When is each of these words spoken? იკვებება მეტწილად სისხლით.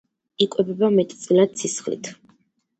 იკვებება 0.45 0.89
მეტწილად 0.95 1.55
სისხლით. 1.65 2.13